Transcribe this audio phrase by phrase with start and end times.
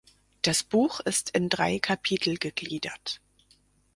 [0.41, 3.21] Das Buch ist in drei Kapitel gegliedert.